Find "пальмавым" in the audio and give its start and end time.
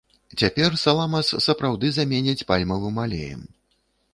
2.53-2.95